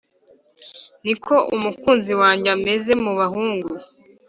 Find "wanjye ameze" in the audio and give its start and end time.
2.21-2.91